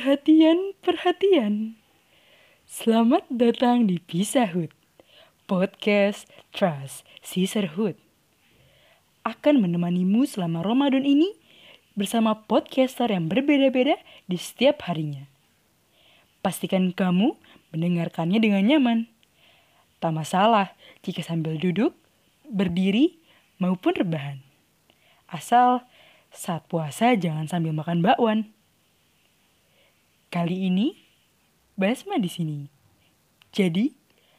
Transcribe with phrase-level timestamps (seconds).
[0.00, 1.76] Perhatian, perhatian.
[2.64, 4.72] Selamat datang di Pisahhood,
[5.44, 6.24] podcast
[6.56, 8.00] Trust Sisterhood.
[9.28, 11.36] Akan menemanimu selama Ramadan ini
[11.92, 15.28] bersama podcaster yang berbeda-beda di setiap harinya.
[16.40, 17.36] Pastikan kamu
[17.76, 19.04] mendengarkannya dengan nyaman.
[20.00, 20.72] Tak masalah
[21.04, 21.92] jika sambil duduk,
[22.48, 23.20] berdiri,
[23.60, 24.40] maupun rebahan.
[25.28, 25.84] Asal
[26.32, 28.48] saat puasa jangan sambil makan bakwan.
[30.30, 30.94] Kali ini
[31.74, 32.62] Basma di sini.
[33.50, 33.90] Jadi,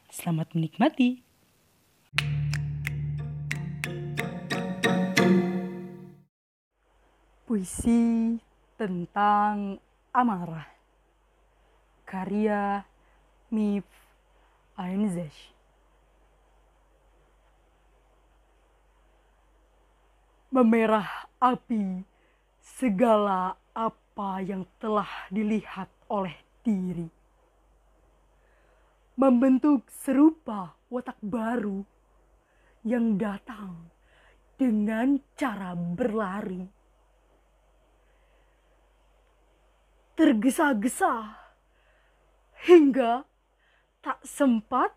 [0.08, 1.20] selamat menikmati.
[7.44, 8.40] Puisi
[8.80, 9.84] tentang
[10.16, 10.72] amarah.
[12.08, 12.88] Karya
[13.52, 13.84] Mif
[14.80, 15.52] Ainzesh.
[20.56, 22.08] Memerah api
[22.64, 23.60] segala
[24.12, 26.36] apa yang telah dilihat oleh
[26.68, 27.08] diri.
[29.16, 31.80] Membentuk serupa watak baru
[32.84, 33.88] yang datang
[34.60, 36.68] dengan cara berlari.
[40.20, 41.32] Tergesa-gesa
[42.68, 43.24] hingga
[44.04, 44.92] tak sempat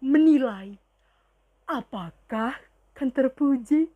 [0.00, 0.72] menilai
[1.68, 2.56] apakah
[2.96, 3.92] kan terpuji.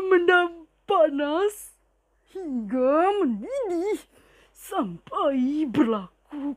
[0.00, 1.76] Memendam panas
[2.32, 4.00] hingga mendidih
[4.56, 6.56] sampai berlaku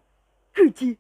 [0.56, 0.96] keji.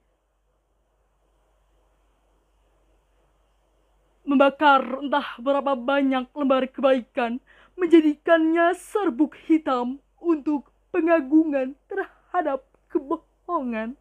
[4.27, 7.39] Membakar entah berapa banyak lembar kebaikan,
[7.79, 13.95] menjadikannya serbuk hitam untuk pengagungan terhadap kebohongan.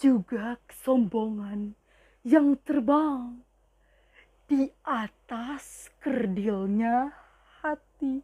[0.00, 1.76] Juga kesombongan
[2.24, 3.44] yang terbang
[4.46, 7.10] di atas kerdilnya
[7.58, 8.22] hati.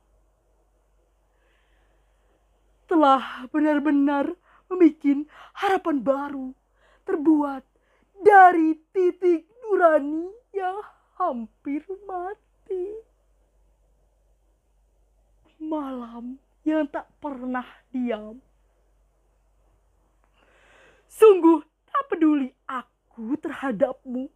[2.86, 4.30] Telah benar-benar
[4.70, 5.26] membuat
[5.58, 6.48] harapan baru
[7.02, 7.66] terbuat
[8.22, 10.78] dari titik nurani yang
[11.18, 12.86] hampir mati.
[15.58, 18.38] Malam yang tak pernah diam.
[21.10, 24.30] Sungguh tak peduli aku terhadapmu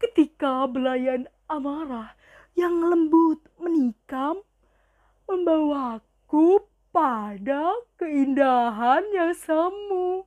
[0.00, 2.16] ketika belayan amarah
[2.56, 4.40] yang lembut menikam
[5.28, 10.24] membawaku pada keindahan yang semu.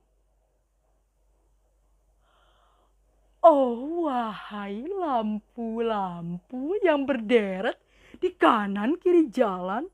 [3.44, 7.76] Oh wahai lampu-lampu yang berderet
[8.16, 9.84] di kanan kiri jalan,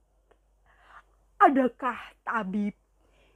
[1.42, 2.78] adakah tabib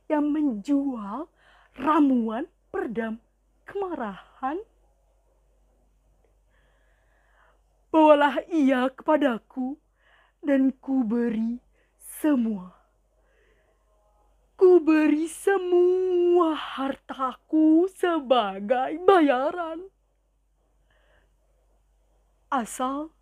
[0.06, 1.26] yang menjual
[1.74, 3.18] ramuan perdam
[3.66, 4.62] kemarahan?
[7.94, 9.78] Bawalah ia kepadaku
[10.42, 11.62] dan ku beri
[12.02, 12.74] semua.
[14.58, 19.86] Ku beri semua hartaku sebagai bayaran.
[22.50, 23.14] Asal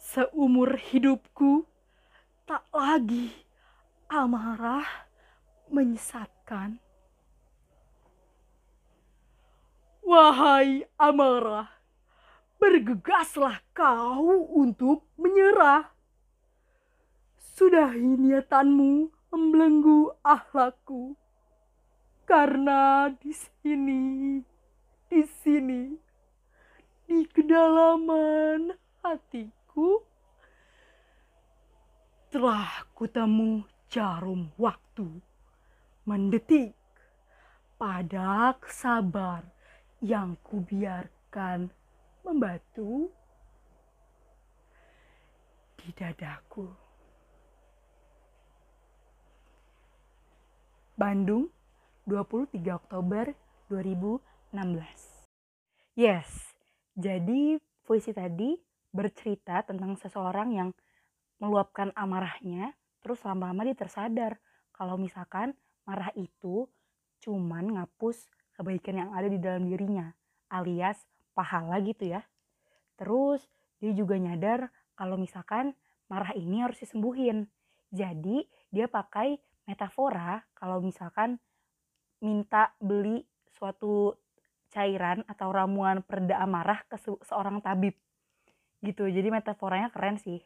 [0.00, 1.68] seumur hidupku
[2.48, 3.28] tak lagi
[4.08, 4.88] amarah
[5.68, 6.80] menyesatkan.
[10.00, 11.68] Wahai amarah,
[12.68, 15.88] bergegaslah kau untuk menyerah.
[17.40, 21.16] Sudahi niatanmu membelenggu ahlakku.
[22.28, 24.04] Karena di sini,
[25.08, 25.96] di sini,
[27.08, 30.04] di kedalaman hatiku,
[32.28, 35.08] telah kutemu jarum waktu
[36.04, 36.76] mendetik
[37.80, 39.40] pada kesabar
[40.04, 41.72] yang kubiarkan
[42.22, 43.10] membatu
[45.78, 46.66] di dadaku.
[50.98, 51.46] Bandung,
[52.10, 53.30] 23 Oktober
[53.70, 55.28] 2016.
[55.94, 56.26] Yes,
[56.98, 58.58] jadi puisi tadi
[58.90, 60.70] bercerita tentang seseorang yang
[61.38, 64.42] meluapkan amarahnya, terus lama-lama dia tersadar
[64.74, 65.54] kalau misalkan
[65.86, 66.66] marah itu
[67.22, 68.26] cuman ngapus
[68.58, 70.10] kebaikan yang ada di dalam dirinya,
[70.50, 70.98] alias
[71.38, 72.26] pahala gitu ya.
[72.98, 73.46] Terus
[73.78, 75.78] dia juga nyadar kalau misalkan
[76.10, 77.46] marah ini harus disembuhin.
[77.94, 78.42] Jadi
[78.74, 79.38] dia pakai
[79.70, 81.38] metafora kalau misalkan
[82.18, 83.22] minta beli
[83.54, 84.18] suatu
[84.74, 87.94] cairan atau ramuan pereda amarah ke seorang tabib.
[88.82, 89.06] Gitu.
[89.06, 90.42] Jadi metaforanya keren sih.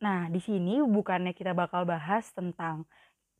[0.00, 2.88] Nah, di sini bukannya kita bakal bahas tentang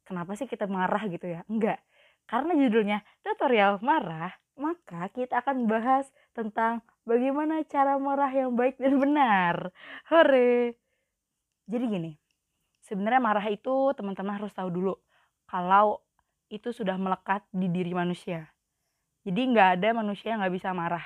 [0.05, 1.41] kenapa sih kita marah gitu ya.
[1.49, 1.81] Enggak.
[2.29, 9.01] Karena judulnya tutorial marah, maka kita akan bahas tentang bagaimana cara marah yang baik dan
[9.01, 9.73] benar.
[10.13, 10.77] Hore!
[11.65, 12.13] Jadi gini,
[12.85, 14.95] sebenarnya marah itu teman-teman harus tahu dulu
[15.49, 16.05] kalau
[16.53, 18.51] itu sudah melekat di diri manusia.
[19.25, 21.05] Jadi nggak ada manusia yang nggak bisa marah.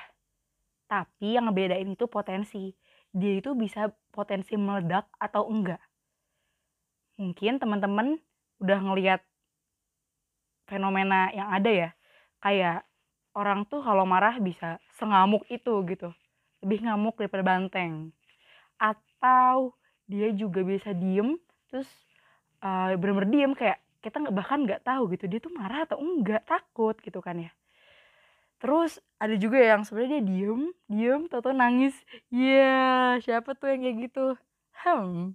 [0.85, 2.73] Tapi yang ngebedain itu potensi.
[3.15, 5.79] Dia itu bisa potensi meledak atau enggak.
[7.15, 8.19] Mungkin teman-teman
[8.59, 9.21] udah ngelihat
[10.67, 11.89] fenomena yang ada ya.
[12.43, 12.83] Kayak
[13.35, 16.09] orang tuh kalau marah bisa sengamuk itu gitu.
[16.63, 18.15] Lebih ngamuk daripada banteng.
[18.79, 19.75] Atau
[20.09, 21.37] dia juga bisa diem
[21.69, 21.89] terus
[22.61, 26.93] uh, bener-bener diem kayak kita bahkan nggak tahu gitu dia tuh marah atau enggak takut
[27.01, 27.51] gitu kan ya
[28.61, 31.97] terus ada juga yang sebenarnya dia diem diem atau nangis
[32.29, 34.25] iya yeah, siapa tuh yang kayak gitu
[34.85, 35.33] hmm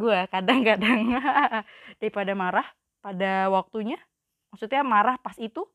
[0.00, 1.12] gue kadang-kadang
[2.00, 2.68] daripada marah
[3.04, 4.00] pada waktunya
[4.48, 5.68] maksudnya marah pas itu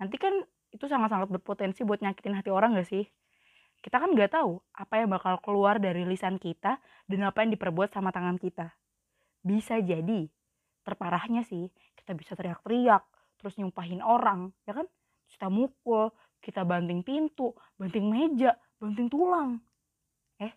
[0.00, 0.32] nanti kan
[0.72, 3.04] itu sangat-sangat berpotensi buat nyakitin hati orang gak sih?
[3.78, 7.94] Kita kan nggak tahu apa yang bakal keluar dari lisan kita dan apa yang diperbuat
[7.94, 8.74] sama tangan kita.
[9.38, 10.26] Bisa jadi
[10.82, 13.06] terparahnya sih kita bisa teriak-teriak
[13.38, 14.86] terus nyumpahin orang ya kan?
[15.30, 16.10] Kita mukul
[16.42, 19.62] kita banting pintu banting meja banting tulang.
[20.42, 20.50] Eh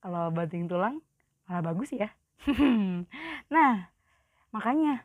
[0.00, 1.04] kalau banting tulang
[1.44, 2.08] malah bagus ya?
[3.52, 3.92] Nah
[4.48, 5.04] makanya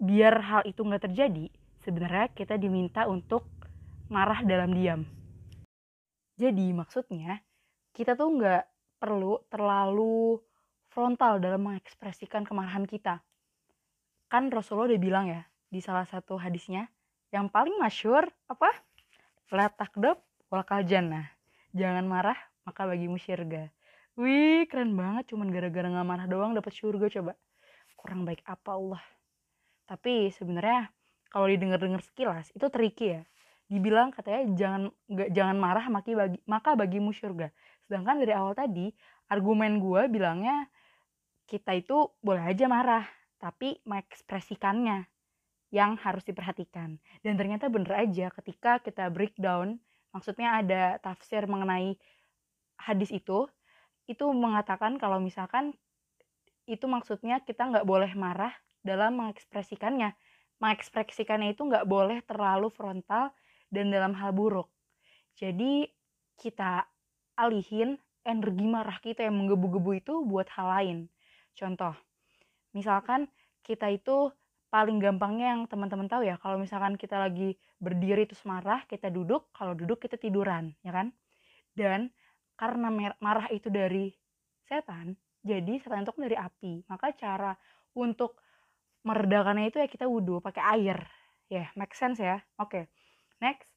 [0.00, 1.52] biar hal itu nggak terjadi
[1.84, 3.57] sebenarnya kita diminta untuk
[4.08, 5.04] marah dalam diam.
[6.40, 7.44] Jadi maksudnya
[7.92, 8.64] kita tuh nggak
[8.96, 10.40] perlu terlalu
[10.88, 13.20] frontal dalam mengekspresikan kemarahan kita.
[14.32, 16.88] Kan Rasulullah udah bilang ya di salah satu hadisnya
[17.28, 18.72] yang paling masyur apa?
[19.52, 21.28] La takdab wal jannah.
[21.76, 23.68] Jangan marah maka bagimu syurga.
[24.16, 27.32] Wih keren banget cuman gara-gara nggak marah doang dapat syurga coba.
[27.92, 29.04] Kurang baik apa Allah?
[29.84, 30.88] Tapi sebenarnya
[31.28, 33.22] kalau didengar-dengar sekilas itu tricky ya
[33.68, 34.82] dibilang katanya jangan
[35.12, 37.52] nggak jangan marah maka bagi maka bagimu syurga
[37.84, 38.88] sedangkan dari awal tadi
[39.28, 40.68] argumen gue bilangnya
[41.48, 43.04] kita itu boleh aja marah
[43.38, 45.06] tapi mengekspresikannya
[45.68, 46.96] yang harus diperhatikan.
[47.20, 49.76] Dan ternyata bener aja ketika kita breakdown,
[50.12, 51.96] maksudnya ada tafsir mengenai
[52.80, 53.46] hadis itu,
[54.08, 55.76] itu mengatakan kalau misalkan
[56.68, 60.16] itu maksudnya kita nggak boleh marah dalam mengekspresikannya.
[60.58, 63.32] Mengekspresikannya itu nggak boleh terlalu frontal
[63.68, 64.68] dan dalam hal buruk.
[65.38, 65.86] Jadi
[66.38, 66.86] kita
[67.38, 70.98] alihin energi marah kita yang menggebu-gebu itu buat hal lain.
[71.54, 71.94] Contoh,
[72.76, 73.30] misalkan
[73.64, 74.32] kita itu
[74.68, 79.48] paling gampangnya yang teman-teman tahu ya kalau misalkan kita lagi berdiri terus marah kita duduk
[79.56, 81.08] kalau duduk kita tiduran ya kan
[81.72, 82.12] dan
[82.52, 84.12] karena marah itu dari
[84.68, 87.56] setan jadi setan itu kan dari api maka cara
[87.96, 88.36] untuk
[89.08, 91.00] meredakannya itu ya kita wudhu pakai air
[91.48, 92.84] ya yeah, make sense ya oke okay.
[93.40, 93.68] Next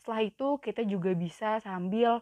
[0.00, 2.20] setelah itu kita juga bisa sambil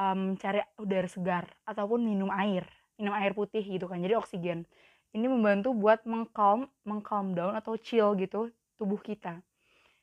[0.00, 2.66] um, cari udara segar ataupun minum air
[3.00, 4.68] minum air putih gitu kan jadi oksigen.
[5.10, 9.40] Ini membantu buat mengcalm mengcalm down atau chill gitu tubuh kita.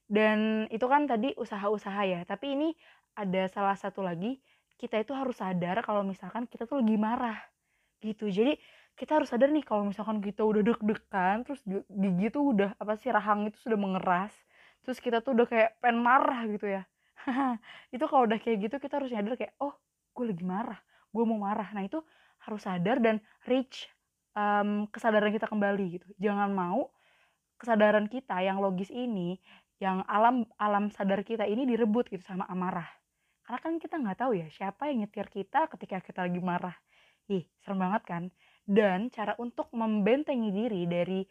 [0.10, 2.74] Dan itu kan tadi usaha-usaha ya tapi ini
[3.14, 4.42] ada salah satu lagi
[4.82, 7.38] kita itu harus sadar kalau misalkan kita tuh lagi marah
[8.02, 8.30] gitu.
[8.30, 8.58] Jadi
[8.98, 13.14] kita harus sadar nih kalau misalkan kita udah deg-degan terus gigi tuh udah apa sih
[13.14, 14.34] rahang itu sudah mengeras
[14.88, 16.88] terus kita tuh udah kayak pengen marah gitu ya.
[17.96, 19.76] Itu kalau udah kayak gitu kita harus sadar kayak oh
[20.16, 20.80] gue lagi marah
[21.18, 21.70] gue mau marah.
[21.74, 22.00] Nah itu
[22.46, 23.18] harus sadar dan
[23.50, 23.90] reach
[24.38, 26.08] um, kesadaran kita kembali gitu.
[26.22, 26.92] Jangan mau
[27.58, 29.42] kesadaran kita yang logis ini
[29.82, 32.88] yang alam alam sadar kita ini direbut gitu sama amarah.
[33.42, 36.76] Karena kan kita nggak tahu ya siapa yang nyetir kita ketika kita lagi marah.
[37.32, 38.24] Ih serem banget kan?
[38.68, 41.24] Dan cara untuk membentengi diri dari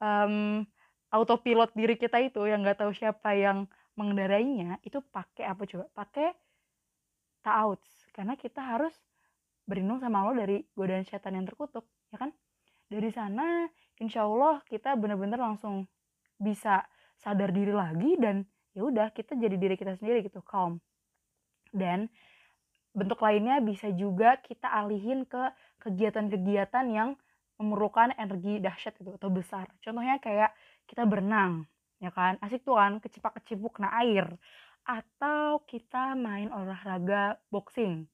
[0.00, 0.64] um,
[1.12, 3.64] autopilot diri kita itu yang nggak tahu siapa yang
[3.96, 5.84] mengendarainya itu pakai apa coba?
[5.94, 6.28] Pakai
[7.42, 8.94] ta'awudz karena kita harus
[9.64, 12.30] berlindung sama Allah dari godaan setan yang terkutuk ya kan?
[12.88, 13.68] Dari sana
[14.00, 15.84] insya Allah kita benar-benar langsung
[16.38, 16.86] bisa
[17.18, 20.78] sadar diri lagi dan ya udah kita jadi diri kita sendiri gitu calm.
[21.68, 22.08] Dan
[22.96, 25.52] bentuk lainnya bisa juga kita alihin ke
[25.84, 27.18] kegiatan-kegiatan yang
[27.58, 29.66] memerlukan energi dahsyat itu atau besar.
[29.82, 30.54] Contohnya kayak
[30.88, 31.68] kita berenang
[32.00, 32.40] ya kan?
[32.40, 34.26] Asik tuh kan kecipak kecipuk kena air.
[34.88, 38.08] Atau kita main olahraga boxing.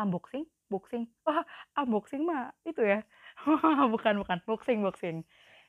[0.00, 0.48] Unboxing?
[0.72, 1.04] Boxing?
[1.28, 1.44] Wah
[1.80, 3.04] unboxing mah itu ya.
[3.92, 4.38] Bukan bukan.
[4.48, 5.22] Boxing boxing.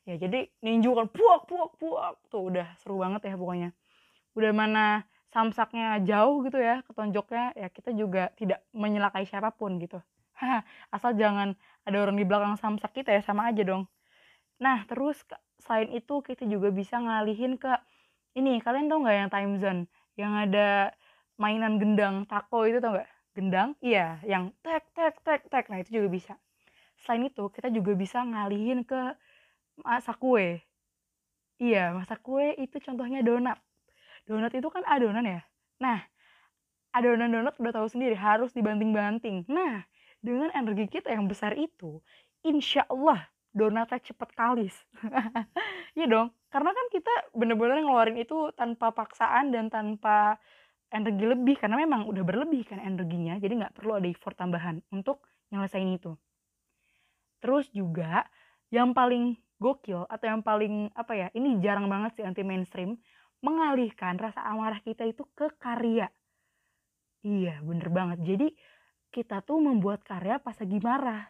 [0.08, 2.16] Ya jadi ninju kan puak puak puak.
[2.32, 3.76] Tuh udah seru banget ya pokoknya.
[4.40, 5.04] Udah mana
[5.36, 10.00] samsaknya jauh gitu ya ketonjoknya ya kita juga tidak menyelakai siapa pun gitu.
[10.96, 13.84] Asal jangan ada orang di belakang samsak kita ya sama aja dong.
[14.64, 15.20] Nah terus
[15.68, 17.70] selain itu kita juga bisa ngalihin ke
[18.40, 19.82] ini kalian tau nggak yang time zone?
[20.16, 20.70] Yang ada
[21.36, 23.10] mainan gendang tako itu tau nggak?
[23.36, 23.70] Gendang?
[23.84, 25.66] Iya yang tek tek tek tek.
[25.68, 26.34] Nah itu juga bisa.
[27.04, 29.14] Selain itu kita juga bisa ngalihin ke
[29.84, 30.66] masak kue
[31.62, 33.58] iya masak kue itu contohnya donat.
[34.30, 35.42] Donat itu kan adonan ya?
[35.82, 36.02] Nah
[36.94, 39.46] adonan donat udah tahu sendiri harus dibanting-banting.
[39.50, 39.86] Nah
[40.22, 42.02] dengan energi kita yang besar itu
[42.42, 44.76] insya Allah donatnya cepet kalis.
[45.98, 50.38] Iya dong karena kan kita bener-bener ngeluarin itu tanpa paksaan dan tanpa
[50.94, 55.26] energi lebih karena memang udah berlebih kan energinya jadi nggak perlu ada effort tambahan untuk
[55.50, 56.14] nyelesain itu.
[57.42, 58.30] Terus juga
[58.72, 62.96] yang paling gokil atau yang paling apa ya ini jarang banget sih anti mainstream
[63.42, 66.10] mengalihkan rasa amarah kita itu ke karya.
[67.26, 68.22] Iya bener banget.
[68.24, 68.48] Jadi
[69.12, 71.26] kita tuh membuat karya pas lagi marah.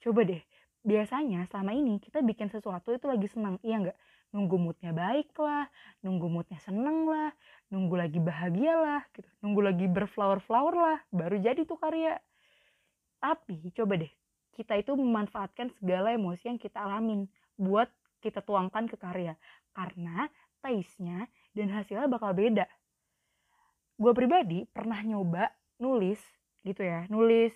[0.00, 0.44] Coba deh
[0.84, 3.98] biasanya selama ini kita bikin sesuatu itu lagi senang iya nggak
[4.34, 5.70] nunggu moodnya baik lah,
[6.02, 7.30] nunggu moodnya seneng lah,
[7.70, 9.30] nunggu lagi bahagia lah, gitu.
[9.38, 12.18] nunggu lagi berflower-flower lah, baru jadi tuh karya.
[13.22, 14.10] Tapi coba deh,
[14.58, 17.86] kita itu memanfaatkan segala emosi yang kita alamin buat
[18.18, 19.38] kita tuangkan ke karya.
[19.70, 20.26] Karena
[20.58, 22.66] taste-nya dan hasilnya bakal beda.
[23.94, 25.46] Gue pribadi pernah nyoba
[25.78, 26.18] nulis
[26.66, 27.54] gitu ya, nulis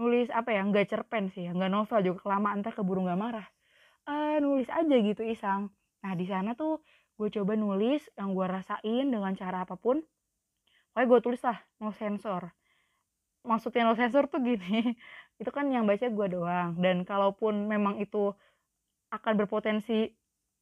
[0.00, 3.46] nulis apa ya, nggak cerpen sih, nggak novel juga kelamaan ntar keburu nggak marah.
[4.04, 5.72] Uh, nulis aja gitu iseng
[6.04, 6.84] Nah, di sana tuh
[7.16, 10.04] gue coba nulis yang gue rasain dengan cara apa pun.
[10.92, 12.52] Pokoknya gue tulis lah, no sensor.
[13.48, 14.94] Maksudnya no sensor tuh gini,
[15.40, 16.76] itu kan yang baca gue doang.
[16.76, 18.36] Dan kalaupun memang itu
[19.08, 20.12] akan berpotensi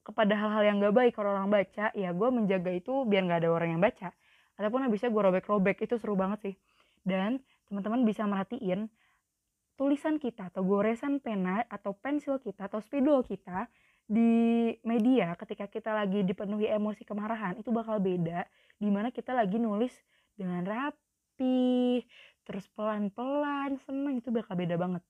[0.06, 3.50] kepada hal-hal yang gak baik kalau orang baca, ya gue menjaga itu biar gak ada
[3.50, 4.14] orang yang baca.
[4.58, 6.54] Ataupun habisnya gue robek-robek, itu seru banget sih.
[7.02, 8.86] Dan teman-teman bisa merhatiin
[9.82, 13.66] tulisan kita atau goresan pena atau pensil kita atau spidol kita
[14.06, 18.46] di media ketika kita lagi dipenuhi emosi kemarahan itu bakal beda
[18.78, 19.90] di mana kita lagi nulis
[20.38, 21.98] dengan rapi
[22.46, 25.02] terus pelan-pelan seneng itu bakal beda banget.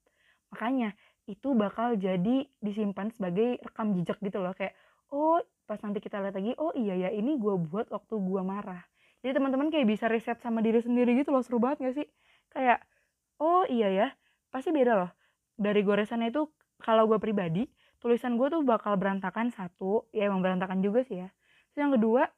[0.57, 0.97] Makanya
[1.29, 4.73] itu bakal jadi disimpan sebagai rekam jejak gitu loh kayak
[5.13, 5.37] oh
[5.69, 8.81] pas nanti kita lihat lagi oh iya ya ini gue buat waktu gue marah.
[9.21, 12.09] Jadi teman-teman kayak bisa riset sama diri sendiri gitu loh seru banget gak sih?
[12.49, 12.81] Kayak
[13.37, 14.09] oh iya ya
[14.53, 15.11] pasti beda loh.
[15.57, 16.47] Dari goresannya itu
[16.85, 17.65] kalau gue pribadi
[17.99, 20.07] tulisan gue tuh bakal berantakan satu.
[20.13, 21.29] Ya emang berantakan juga sih ya.
[21.73, 22.29] Terus yang kedua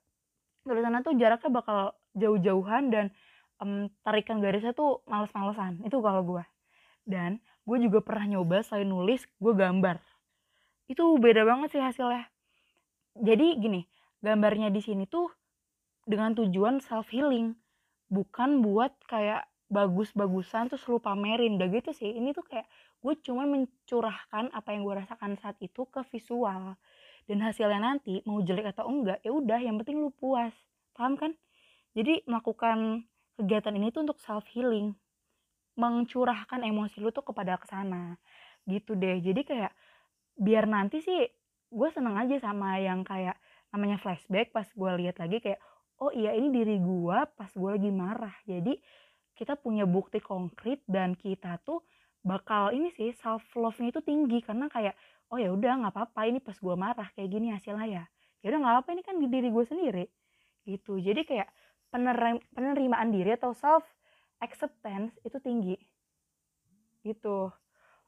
[0.65, 1.79] tulisannya tuh jaraknya bakal
[2.15, 3.11] jauh-jauhan dan
[3.59, 5.83] um, tarikan garisnya tuh males-malesan.
[5.83, 6.45] Itu kalau gue
[7.05, 10.01] dan gue juga pernah nyoba selain nulis gue gambar.
[10.89, 12.29] Itu beda banget sih hasilnya.
[13.15, 13.81] Jadi gini
[14.25, 15.29] gambarnya di sini tuh
[16.05, 17.57] dengan tujuan self healing
[18.13, 22.13] bukan buat kayak bagus-bagusan terus lu pamerin udah gitu sih.
[22.15, 22.69] Ini tuh kayak
[23.01, 26.77] gue cuma mencurahkan apa yang gue rasakan saat itu ke visual.
[27.25, 30.53] Dan hasilnya nanti mau jelek atau enggak ya udah yang penting lu puas.
[30.93, 31.33] Paham kan?
[31.97, 33.09] Jadi melakukan
[33.41, 34.95] kegiatan ini tuh untuk self healing
[35.75, 38.15] mencurahkan emosi lu tuh kepada ke sana
[38.69, 39.19] gitu deh.
[39.19, 39.73] Jadi kayak
[40.39, 41.27] biar nanti sih
[41.75, 43.35] gue seneng aja sama yang kayak
[43.75, 45.59] namanya flashback pas gue lihat lagi kayak
[45.99, 48.35] oh iya ini diri gue pas gue lagi marah.
[48.47, 48.79] Jadi
[49.35, 51.83] kita punya bukti konkret dan kita tuh
[52.25, 54.41] bakal ini sih self love nya itu tinggi.
[54.41, 54.95] Karena kayak
[55.29, 58.05] oh ya udah nggak apa-apa ini pas gue marah kayak gini hasilnya ya.
[58.41, 60.05] Ya udah nggak apa ini kan di diri gue sendiri.
[60.65, 61.03] Gitu.
[61.03, 61.49] Jadi kayak
[61.91, 63.85] penerim, penerimaan diri atau self
[64.39, 65.77] acceptance itu tinggi.
[67.03, 67.51] Gitu.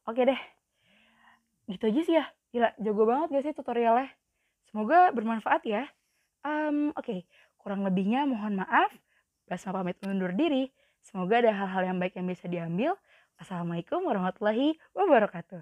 [0.07, 0.41] Oke deh.
[1.67, 2.25] Gitu aja sih ya.
[2.55, 4.09] Gila jago banget gak sih tutorialnya?
[4.71, 5.85] Semoga bermanfaat ya.
[6.47, 7.05] Um, oke.
[7.05, 7.21] Okay.
[7.67, 8.95] kurang lebihnya mohon maaf.
[9.51, 10.71] Basma pamit undur diri
[11.07, 12.99] semoga ada hal-hal yang baik yang bisa diambil
[13.37, 15.61] Assalamualaikum warahmatullahi wabarakatuh.